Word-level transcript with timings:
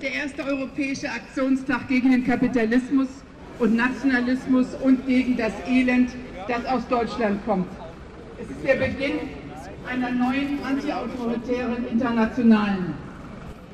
ist 0.00 0.14
der 0.14 0.22
erste 0.22 0.44
europäische 0.44 1.10
Aktionstag 1.10 1.86
gegen 1.88 2.10
den 2.10 2.24
Kapitalismus 2.24 3.08
und 3.58 3.76
Nationalismus 3.76 4.68
und 4.82 5.06
gegen 5.06 5.36
das 5.36 5.52
Elend, 5.68 6.10
das 6.48 6.64
aus 6.64 6.88
Deutschland 6.88 7.44
kommt. 7.44 7.68
Es 8.40 8.48
ist 8.48 8.64
der 8.64 8.76
Beginn 8.76 9.18
einer 9.86 10.10
neuen 10.10 10.58
antiautoritären 10.64 11.86
Internationalen. 11.88 12.94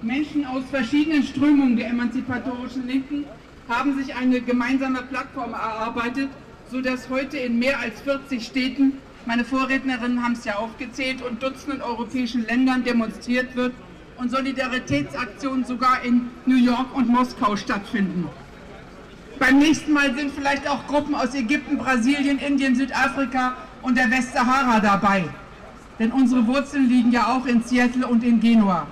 Menschen 0.03 0.45
aus 0.47 0.65
verschiedenen 0.69 1.23
Strömungen 1.23 1.77
der 1.77 1.91
emanzipatorischen 1.91 2.89
Linken 2.89 3.25
haben 3.69 3.97
sich 3.97 4.15
eine 4.17 4.41
gemeinsame 4.41 5.03
Plattform 5.03 5.53
erarbeitet, 5.53 6.29
sodass 6.73 7.09
heute 7.09 7.37
in 7.37 7.61
mehr 7.61 7.79
als 7.79 8.01
40 8.01 8.45
Städten, 8.45 8.95
meine 9.27 9.45
Vorrednerinnen 9.45 10.25
haben 10.25 10.33
es 10.33 10.45
ja 10.45 10.57
aufgezählt, 10.57 11.23
und 11.23 11.41
Dutzenden 11.41 11.83
europäischen 11.83 12.45
Ländern 12.47 12.83
demonstriert 12.83 13.55
wird 13.55 13.73
und 14.19 14.31
Solidaritätsaktionen 14.31 15.65
sogar 15.65 16.03
in 16.03 16.29
New 16.47 16.57
York 16.57 16.95
und 16.95 17.09
Moskau 17.09 17.57
stattfinden. 17.57 18.29
Beim 19.39 19.59
nächsten 19.59 19.93
Mal 19.93 20.15
sind 20.15 20.33
vielleicht 20.33 20.69
auch 20.69 20.87
Gruppen 20.87 21.15
aus 21.15 21.35
Ägypten, 21.35 21.77
Brasilien, 21.77 22.39
Indien, 22.39 22.75
Südafrika 22.75 23.57
und 23.83 23.97
der 23.97 24.11
Westsahara 24.11 24.81
dabei. 24.81 25.25
Denn 25.99 26.13
unsere 26.13 26.47
Wurzeln 26.47 26.89
liegen 26.89 27.13
ja 27.13 27.35
auch 27.35 27.47
in 27.47 27.63
Seattle 27.63 28.07
und 28.07 28.25
in 28.25 28.41
Genua. 28.41 28.87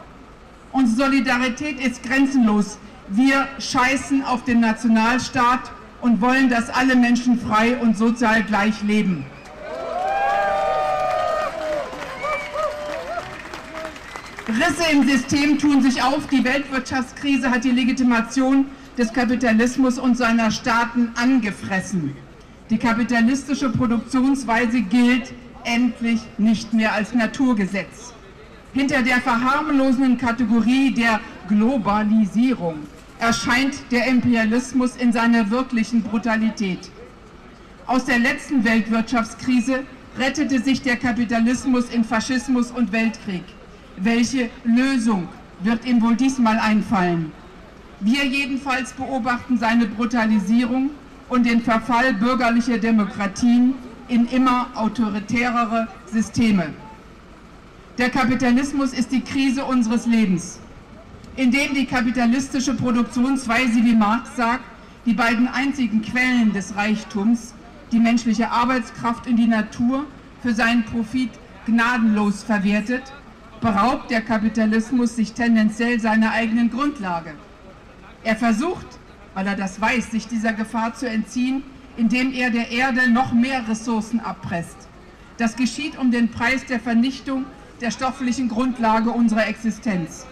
Unsere 0.73 1.09
Solidarität 1.09 1.81
ist 1.81 2.03
grenzenlos. 2.03 2.79
Wir 3.09 3.49
scheißen 3.59 4.25
auf 4.25 4.45
den 4.45 4.61
Nationalstaat 4.61 5.71
und 6.01 6.21
wollen, 6.21 6.51
dass 6.51 6.69
alle 6.69 6.97
Menschen 6.97 7.39
frei 7.39 7.77
und 7.77 7.97
sozial 7.97 8.43
gleich 8.43 8.83
leben. 8.83 9.25
Risse 14.47 14.93
im 14.93 15.09
System 15.09 15.59
tun 15.59 15.81
sich 15.81 16.03
auf. 16.03 16.27
Die 16.27 16.45
Weltwirtschaftskrise 16.45 17.51
hat 17.51 17.65
die 17.65 17.71
Legitimation 17.71 18.67
des 18.99 19.11
Kapitalismus 19.11 19.99
und 19.99 20.19
seiner 20.19 20.51
Staaten 20.51 21.13
angefressen. 21.15 22.15
Die 22.69 22.77
kapitalistische 22.77 23.71
Produktionsweise 23.71 24.83
gilt 24.83 25.33
endlich 25.65 26.21
nicht 26.37 26.75
mehr 26.75 26.93
als 26.93 27.15
Naturgesetz. 27.15 28.13
Hinter 28.75 29.03
der 29.03 29.23
verharmlosenden 29.23 30.19
Kategorie 30.19 30.93
der 30.93 31.21
Globalisierung 31.49 32.81
erscheint 33.19 33.77
der 33.91 34.07
Imperialismus 34.09 34.97
in 34.97 35.13
seiner 35.13 35.51
wirklichen 35.51 36.03
Brutalität. 36.03 36.91
Aus 37.87 38.05
der 38.05 38.19
letzten 38.19 38.63
Weltwirtschaftskrise 38.63 39.85
rettete 40.19 40.61
sich 40.61 40.83
der 40.83 40.97
Kapitalismus 40.97 41.89
in 41.89 42.05
Faschismus 42.05 42.71
und 42.71 42.93
Weltkrieg. 42.93 43.45
Welche 43.97 44.51
Lösung 44.65 45.29
wird 45.61 45.85
ihm 45.85 46.03
wohl 46.03 46.17
diesmal 46.17 46.59
einfallen? 46.59 47.33
Wir 48.01 48.27
jedenfalls 48.27 48.93
beobachten 48.93 49.57
seine 49.57 49.87
Brutalisierung 49.87 50.91
und 51.29 51.47
den 51.47 51.63
Verfall 51.63 52.13
bürgerlicher 52.15 52.79
Demokratien 52.79 53.75
in 54.09 54.27
immer 54.27 54.67
autoritärere 54.75 55.89
Systeme. 56.13 56.75
Der 57.97 58.11
Kapitalismus 58.11 58.93
ist 58.93 59.13
die 59.13 59.21
Krise 59.21 59.65
unseres 59.65 60.07
Lebens, 60.07 60.59
indem 61.37 61.75
die 61.75 61.87
kapitalistische 61.87 62.75
Produktionsweise, 62.75 63.85
wie 63.85 63.95
Marx 63.95 64.35
sagt, 64.37 64.65
die 65.07 65.15
beiden 65.15 65.47
einzigen 65.47 66.03
Quellen 66.03 66.53
des 66.53 66.75
Reichtums, 66.75 67.55
die 67.93 68.01
menschliche 68.01 68.51
Arbeitskraft 68.51 69.29
und 69.29 69.37
die 69.37 69.47
Natur, 69.47 70.05
für 70.43 70.53
seinen 70.53 70.85
Profit 70.85 71.31
gnadenlos 71.67 72.43
verwertet 72.43 73.05
beraubt 73.61 74.11
der 74.11 74.21
Kapitalismus 74.21 75.17
sich 75.17 75.33
tendenziell 75.33 76.01
seiner 76.01 76.33
eigenen 76.33 76.71
Grundlage. 76.71 77.33
Er 78.23 78.37
versucht, 78.37 78.87
weil 79.35 79.47
er 79.47 79.57
das 79.57 79.81
weiß, 79.81 80.11
sich 80.11 80.29
dieser 80.29 80.53
Gefahr 80.53 80.95
zu 80.95 81.09
entziehen, 81.09 81.63
indem 81.97 82.33
er 82.33 82.51
der 82.51 82.71
Erde 82.71 83.11
noch 83.11 83.33
mehr 83.33 83.69
Ressourcen 83.69 84.21
abpresst. 84.21 84.89
Das 85.39 85.57
geschieht 85.57 85.99
um 85.99 86.11
den 86.11 86.31
Preis 86.31 86.65
der 86.67 86.81
Vernichtung 86.81 87.45
der 87.81 87.91
stofflichen 87.91 88.49
Grundlage 88.49 89.11
unserer 89.11 89.47
Existenz. 89.47 90.27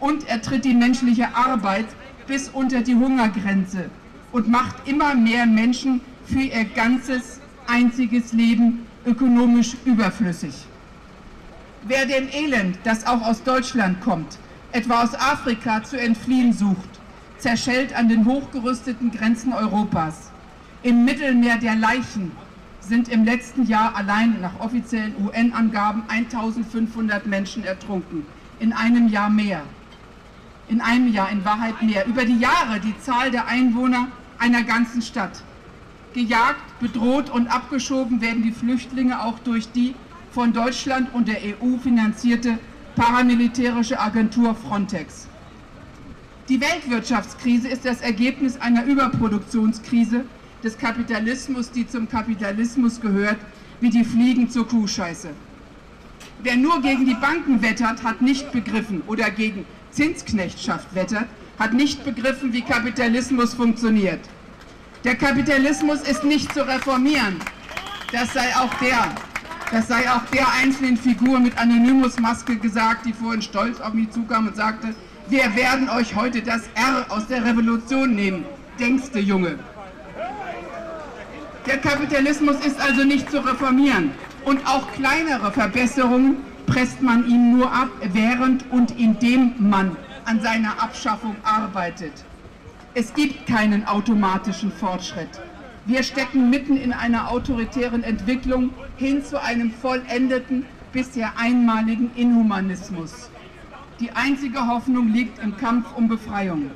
Und 0.00 0.28
er 0.28 0.42
tritt 0.42 0.64
die 0.64 0.74
menschliche 0.74 1.34
Arbeit 1.34 1.86
bis 2.26 2.48
unter 2.48 2.82
die 2.82 2.94
Hungergrenze 2.94 3.90
und 4.32 4.48
macht 4.48 4.86
immer 4.86 5.14
mehr 5.14 5.46
Menschen 5.46 6.00
für 6.24 6.40
ihr 6.40 6.64
ganzes, 6.64 7.40
einziges 7.66 8.32
Leben 8.32 8.86
ökonomisch 9.06 9.76
überflüssig. 9.84 10.54
Wer 11.84 12.06
dem 12.06 12.28
Elend, 12.28 12.78
das 12.82 13.06
auch 13.06 13.22
aus 13.22 13.44
Deutschland 13.44 14.00
kommt, 14.00 14.38
etwa 14.72 15.02
aus 15.02 15.14
Afrika 15.14 15.82
zu 15.84 15.98
entfliehen 15.98 16.52
sucht, 16.52 16.88
zerschellt 17.38 17.94
an 17.94 18.08
den 18.08 18.24
hochgerüsteten 18.24 19.12
Grenzen 19.12 19.52
Europas. 19.52 20.32
Im 20.82 21.04
Mittelmeer 21.04 21.56
der 21.58 21.76
Leichen 21.76 22.32
sind 22.80 23.08
im 23.08 23.24
letzten 23.24 23.64
Jahr 23.66 23.94
allein 23.94 24.40
nach 24.40 24.58
offiziellen 24.58 25.14
UN-Angaben 25.24 26.02
1500 26.08 27.26
Menschen 27.26 27.64
ertrunken. 27.64 28.26
In 28.58 28.72
einem 28.72 29.08
Jahr 29.08 29.30
mehr. 29.30 29.62
In 30.68 30.80
einem 30.80 31.12
Jahr 31.12 31.30
in 31.30 31.44
Wahrheit 31.44 31.80
mehr. 31.80 32.06
Über 32.06 32.24
die 32.24 32.38
Jahre 32.38 32.80
die 32.80 32.98
Zahl 33.00 33.30
der 33.30 33.46
Einwohner 33.46 34.08
einer 34.38 34.64
ganzen 34.64 35.00
Stadt. 35.00 35.42
Gejagt, 36.12 36.80
bedroht 36.80 37.30
und 37.30 37.46
abgeschoben 37.48 38.20
werden 38.20 38.42
die 38.42 38.52
Flüchtlinge 38.52 39.22
auch 39.22 39.38
durch 39.38 39.70
die 39.70 39.94
von 40.32 40.52
Deutschland 40.52 41.12
und 41.14 41.28
der 41.28 41.38
EU 41.38 41.78
finanzierte 41.78 42.58
paramilitärische 42.96 43.98
Agentur 43.98 44.54
Frontex. 44.54 45.28
Die 46.48 46.60
Weltwirtschaftskrise 46.60 47.68
ist 47.68 47.84
das 47.84 48.00
Ergebnis 48.00 48.58
einer 48.60 48.84
Überproduktionskrise 48.84 50.24
des 50.64 50.78
Kapitalismus, 50.78 51.70
die 51.70 51.86
zum 51.86 52.08
Kapitalismus 52.08 53.00
gehört, 53.00 53.38
wie 53.80 53.90
die 53.90 54.04
Fliegen 54.04 54.50
zur 54.50 54.66
Kuhscheiße. 54.66 55.28
Wer 56.42 56.56
nur 56.56 56.80
gegen 56.82 57.06
die 57.06 57.14
Banken 57.14 57.62
wettert, 57.62 58.02
hat 58.02 58.22
nicht 58.22 58.50
begriffen, 58.52 59.02
oder 59.06 59.30
gegen 59.30 59.64
Zinsknechtschaft 59.90 60.94
wettert, 60.94 61.26
hat 61.58 61.74
nicht 61.74 62.04
begriffen, 62.04 62.52
wie 62.52 62.62
Kapitalismus 62.62 63.54
funktioniert. 63.54 64.20
Der 65.04 65.16
Kapitalismus 65.16 66.00
ist 66.02 66.24
nicht 66.24 66.52
zu 66.52 66.66
reformieren. 66.66 67.36
Das 68.12 68.32
sei 68.32 68.56
auch 68.56 68.72
der 68.74 69.14
das 69.70 69.88
sei 69.88 70.10
auch 70.10 70.22
der 70.32 70.46
einzelnen 70.52 70.96
Figur 70.96 71.40
mit 71.40 71.58
Anonymous-Maske 71.58 72.56
gesagt, 72.56 73.06
die 73.06 73.12
vorhin 73.12 73.42
stolz 73.42 73.80
auf 73.80 73.92
mich 73.92 74.10
zukam 74.10 74.46
und 74.46 74.56
sagte, 74.56 74.94
wir 75.28 75.54
werden 75.56 75.90
euch 75.90 76.14
heute 76.16 76.40
das 76.40 76.62
R 76.74 77.06
aus 77.10 77.26
der 77.26 77.44
Revolution 77.44 78.14
nehmen. 78.14 78.44
Denkste, 78.80 79.18
Junge. 79.18 79.58
Der 81.66 81.78
Kapitalismus 81.78 82.56
ist 82.64 82.80
also 82.80 83.04
nicht 83.04 83.30
zu 83.30 83.44
reformieren. 83.44 84.12
Und 84.44 84.66
auch 84.66 84.90
kleinere 84.92 85.52
Verbesserungen 85.52 86.38
presst 86.66 87.02
man 87.02 87.28
ihm 87.28 87.58
nur 87.58 87.70
ab, 87.70 87.88
während 88.12 88.70
und 88.70 88.98
indem 88.98 89.54
man 89.58 89.96
an 90.24 90.40
seiner 90.40 90.82
Abschaffung 90.82 91.36
arbeitet. 91.42 92.12
Es 92.94 93.12
gibt 93.12 93.46
keinen 93.46 93.86
automatischen 93.86 94.72
Fortschritt. 94.72 95.28
Wir 95.88 96.02
stecken 96.02 96.50
mitten 96.50 96.76
in 96.76 96.92
einer 96.92 97.30
autoritären 97.30 98.02
Entwicklung 98.02 98.74
hin 98.98 99.24
zu 99.24 99.40
einem 99.40 99.70
vollendeten, 99.70 100.66
bisher 100.92 101.32
einmaligen 101.38 102.10
Inhumanismus. 102.14 103.30
Die 103.98 104.10
einzige 104.10 104.66
Hoffnung 104.66 105.10
liegt 105.10 105.42
im 105.42 105.56
Kampf 105.56 105.86
um 105.96 106.06
Befreiung. 106.06 106.72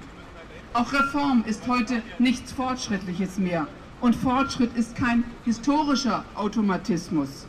Auch 0.73 0.95
Reform 0.95 1.45
ist 1.47 1.69
heute 1.69 2.01
nichts 2.19 2.53
Fortschrittliches 2.53 3.37
mehr. 3.37 3.67
Und 4.01 4.17
Fortschritt 4.17 4.75
ist 4.79 4.97
kein 4.97 5.25
historischer 5.45 6.25
Automatismus. 6.35 7.47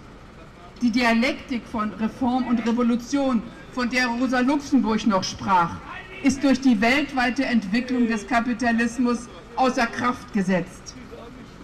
Die 0.81 0.91
Dialektik 0.91 1.61
von 1.65 1.93
Reform 1.93 2.45
und 2.47 2.67
Revolution, 2.67 3.41
von 3.71 3.89
der 3.89 4.07
Rosa 4.07 4.41
Luxemburg 4.41 5.07
noch 5.07 5.23
sprach, 5.23 5.77
ist 6.23 6.43
durch 6.43 6.59
die 6.59 6.81
weltweite 6.81 7.45
Entwicklung 7.45 8.09
des 8.09 8.27
Kapitalismus 8.27 9.29
außer 9.55 9.87
Kraft 9.87 10.33
gesetzt. 10.33 10.93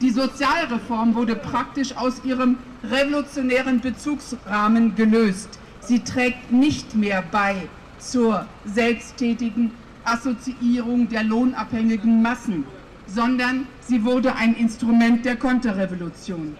Die 0.01 0.11
Sozialreform 0.11 1.13
wurde 1.13 1.35
praktisch 1.35 1.97
aus 1.97 2.23
ihrem 2.23 2.57
revolutionären 2.89 3.81
Bezugsrahmen 3.81 4.95
gelöst. 4.95 5.59
Sie 5.81 5.99
trägt 5.99 6.53
nicht 6.53 6.95
mehr 6.95 7.21
bei 7.31 7.67
zur 7.97 8.45
selbsttätigen 8.63 9.71
Assoziierung 10.05 11.09
der 11.09 11.23
lohnabhängigen 11.23 12.21
Massen, 12.21 12.63
sondern 13.07 13.67
sie 13.81 14.05
wurde 14.05 14.35
ein 14.35 14.55
Instrument 14.55 15.25
der 15.25 15.35
Konterrevolution. 15.35 16.55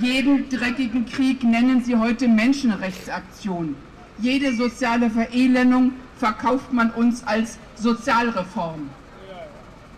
Jeden 0.00 0.48
dreckigen 0.48 1.06
Krieg 1.06 1.44
nennen 1.44 1.84
sie 1.84 1.94
heute 1.94 2.26
Menschenrechtsaktion. 2.26 3.76
Jede 4.18 4.52
soziale 4.54 5.10
Verelendung 5.10 5.92
verkauft 6.16 6.72
man 6.72 6.90
uns 6.90 7.24
als 7.24 7.58
Sozialreform. 7.76 8.90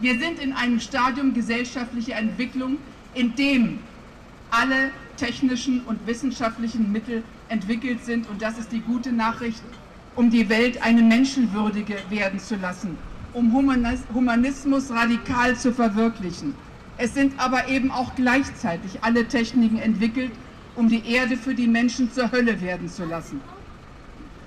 Wir 0.02 0.18
sind 0.18 0.40
in 0.40 0.52
einem 0.52 0.80
Stadium 0.80 1.32
gesellschaftlicher 1.32 2.16
Entwicklung, 2.16 2.78
in 3.14 3.36
dem 3.36 3.78
alle 4.50 4.90
technischen 5.16 5.82
und 5.82 6.04
wissenschaftlichen 6.08 6.90
Mittel 6.90 7.22
entwickelt 7.48 8.04
sind 8.04 8.28
und 8.28 8.42
das 8.42 8.58
ist 8.58 8.72
die 8.72 8.80
gute 8.80 9.12
Nachricht, 9.12 9.62
um 10.16 10.28
die 10.28 10.48
Welt 10.48 10.82
eine 10.82 11.02
menschenwürdige 11.02 11.98
werden 12.10 12.40
zu 12.40 12.56
lassen, 12.56 12.98
um 13.32 13.52
Humanismus 13.52 14.90
radikal 14.90 15.54
zu 15.56 15.72
verwirklichen. 15.72 16.56
Es 16.98 17.14
sind 17.14 17.38
aber 17.38 17.68
eben 17.68 17.92
auch 17.92 18.16
gleichzeitig 18.16 19.04
alle 19.04 19.28
Techniken 19.28 19.78
entwickelt, 19.78 20.32
um 20.74 20.88
die 20.88 21.06
Erde 21.06 21.36
für 21.36 21.54
die 21.54 21.68
Menschen 21.68 22.10
zur 22.10 22.32
Hölle 22.32 22.60
werden 22.60 22.88
zu 22.88 23.04
lassen. 23.04 23.40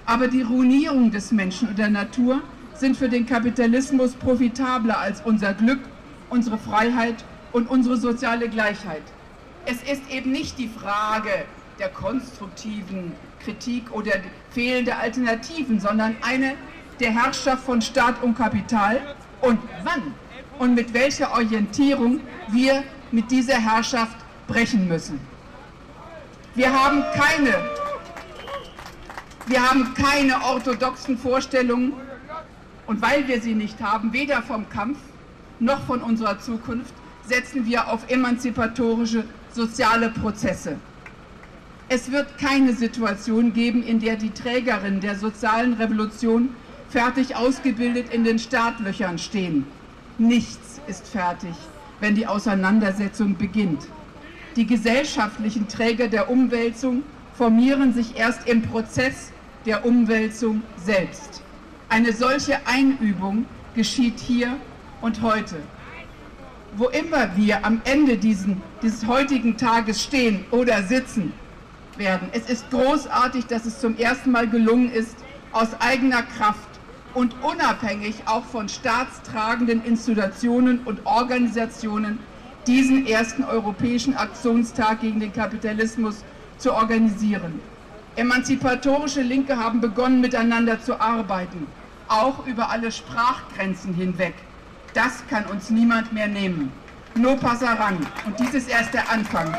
Aber 0.05 0.27
die 0.27 0.41
Ruinierung 0.41 1.11
des 1.11 1.31
Menschen 1.31 1.69
und 1.69 1.79
der 1.79 1.89
Natur 1.89 2.41
sind 2.79 2.97
für 2.97 3.09
den 3.09 3.25
Kapitalismus 3.25 4.13
profitabler 4.13 4.99
als 4.99 5.21
unser 5.21 5.53
Glück, 5.53 5.79
unsere 6.29 6.57
Freiheit 6.57 7.23
und 7.51 7.69
unsere 7.69 7.97
soziale 7.97 8.49
Gleichheit. 8.49 9.03
Es 9.65 9.81
ist 9.83 10.09
eben 10.11 10.31
nicht 10.31 10.57
die 10.59 10.67
Frage 10.67 11.45
der 11.79 11.89
konstruktiven 11.89 13.13
Kritik 13.43 13.91
oder 13.91 14.13
fehlende 14.51 14.95
Alternativen, 14.95 15.79
sondern 15.79 16.15
eine 16.21 16.55
der 16.99 17.11
Herrschaft 17.11 17.63
von 17.63 17.81
Staat 17.81 18.21
und 18.21 18.37
Kapital 18.37 19.01
und 19.41 19.59
wann 19.83 20.13
und 20.59 20.75
mit 20.75 20.93
welcher 20.93 21.31
Orientierung 21.33 22.21
wir 22.49 22.83
mit 23.11 23.29
dieser 23.31 23.55
Herrschaft 23.55 24.17
brechen 24.47 24.87
müssen. 24.87 25.19
Wir 26.55 26.71
haben 26.71 27.03
keine, 27.13 27.53
wir 29.47 29.69
haben 29.69 29.93
keine 29.93 30.41
orthodoxen 30.41 31.17
Vorstellungen 31.17 31.93
und 32.87 33.01
weil 33.01 33.27
wir 33.27 33.41
sie 33.41 33.55
nicht 33.55 33.81
haben, 33.81 34.13
weder 34.13 34.41
vom 34.41 34.69
Kampf 34.69 34.97
noch 35.59 35.85
von 35.85 36.01
unserer 36.01 36.39
Zukunft, 36.39 36.93
setzen 37.27 37.65
wir 37.65 37.91
auf 37.91 38.09
emanzipatorische 38.09 39.23
soziale 39.51 40.09
Prozesse. 40.09 40.77
Es 41.87 42.11
wird 42.11 42.37
keine 42.37 42.73
Situation 42.73 43.53
geben, 43.53 43.83
in 43.83 43.99
der 43.99 44.15
die 44.15 44.31
Trägerinnen 44.31 45.01
der 45.01 45.15
sozialen 45.15 45.73
Revolution 45.73 46.49
fertig 46.89 47.35
ausgebildet 47.35 48.13
in 48.13 48.23
den 48.23 48.39
Startlöchern 48.39 49.17
stehen. 49.17 49.65
Nichts 50.17 50.81
ist 50.87 51.07
fertig, 51.07 51.53
wenn 51.99 52.15
die 52.15 52.27
Auseinandersetzung 52.27 53.37
beginnt. 53.37 53.87
Die 54.55 54.65
gesellschaftlichen 54.65 55.67
Träger 55.67 56.07
der 56.07 56.29
Umwälzung 56.29 57.03
formieren 57.33 57.93
sich 57.93 58.17
erst 58.17 58.47
im 58.47 58.61
Prozess 58.61 59.31
der 59.65 59.85
Umwälzung 59.85 60.61
selbst. 60.83 61.43
Eine 61.95 62.11
solche 62.11 62.57
Einübung 62.67 63.45
geschieht 63.73 64.19
hier 64.19 64.57
und 64.99 65.21
heute. 65.21 65.55
Wo 66.75 66.89
immer 66.89 67.37
wir 67.37 67.65
am 67.65 67.79
Ende 67.85 68.17
diesen, 68.17 68.61
dieses 68.81 69.07
heutigen 69.07 69.55
Tages 69.55 70.03
stehen 70.03 70.43
oder 70.51 70.83
sitzen 70.83 71.31
werden, 71.95 72.27
es 72.33 72.49
ist 72.49 72.69
großartig, 72.69 73.45
dass 73.45 73.65
es 73.65 73.79
zum 73.79 73.95
ersten 73.95 74.31
Mal 74.31 74.49
gelungen 74.49 74.91
ist, 74.91 75.15
aus 75.53 75.69
eigener 75.79 76.23
Kraft 76.23 76.67
und 77.13 77.33
unabhängig 77.41 78.15
auch 78.25 78.43
von 78.43 78.67
staatstragenden 78.67 79.81
Institutionen 79.85 80.79
und 80.83 81.05
Organisationen 81.05 82.19
diesen 82.67 83.07
ersten 83.07 83.45
europäischen 83.45 84.17
Aktionstag 84.17 84.99
gegen 84.99 85.21
den 85.21 85.31
Kapitalismus 85.31 86.25
zu 86.57 86.73
organisieren. 86.73 87.61
Emanzipatorische 88.17 89.21
Linke 89.21 89.55
haben 89.57 89.79
begonnen, 89.79 90.19
miteinander 90.19 90.81
zu 90.81 90.99
arbeiten, 90.99 91.67
auch 92.07 92.45
über 92.45 92.69
alle 92.69 92.91
Sprachgrenzen 92.91 93.93
hinweg. 93.93 94.33
Das 94.93 95.23
kann 95.29 95.45
uns 95.47 95.69
niemand 95.69 96.13
mehr 96.13 96.27
nehmen. 96.27 96.71
No 97.15 97.35
passaran. 97.35 97.97
Und 98.25 98.39
dies 98.39 98.53
ist 98.53 98.69
erst 98.69 98.93
der 98.93 99.09
Anfang. 99.09 99.55